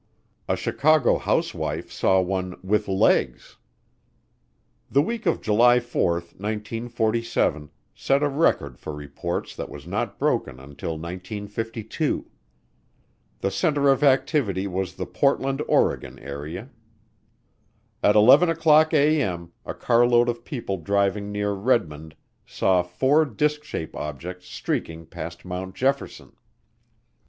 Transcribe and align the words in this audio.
A 0.47 0.55
Chicago 0.55 1.19
housewife 1.19 1.91
saw 1.91 2.19
one 2.21 2.57
"with 2.63 2.87
legs." 2.87 3.57
The 4.89 5.03
week 5.03 5.27
of 5.27 5.41
July 5.43 5.79
4, 5.79 6.13
1947, 6.21 7.69
set 7.93 8.23
a 8.23 8.27
record 8.27 8.79
for 8.79 8.95
reports 8.95 9.55
that 9.55 9.69
was 9.69 9.85
not 9.85 10.17
broken 10.17 10.59
until 10.59 10.93
1952. 10.97 12.25
The 13.41 13.51
center 13.51 13.89
of 13.89 14.01
activity 14.01 14.65
was 14.65 14.95
the 14.95 15.05
Portland, 15.05 15.61
Oregon, 15.67 16.17
area. 16.17 16.71
At 18.01 18.15
11:00A.M. 18.15 19.51
a 19.67 19.73
carload 19.75 20.29
of 20.29 20.43
people 20.43 20.77
driving 20.77 21.31
near 21.31 21.51
Redmond 21.51 22.15
saw 22.43 22.81
four 22.81 23.23
disk 23.23 23.63
shaped 23.63 23.93
objects 23.93 24.47
streaking 24.47 25.05
past 25.05 25.45
Mount 25.45 25.75
Jefferson. 25.75 26.35